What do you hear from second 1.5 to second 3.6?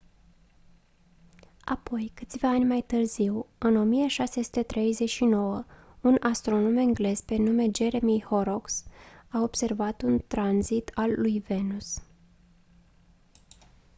apoi câțiva ani mai târziu